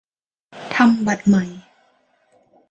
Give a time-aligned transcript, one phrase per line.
[0.75, 1.45] ทำบัตรใหม่